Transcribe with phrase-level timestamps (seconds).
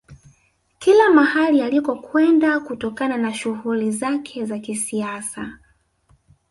[0.79, 5.57] Kila mahali alikokwenda kutokana na shughuli zake za kisiasa